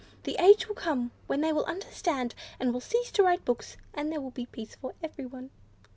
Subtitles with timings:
[0.23, 4.11] The age will come when they will understand, and will cease to write books, and
[4.11, 5.51] there will be peace for everyone."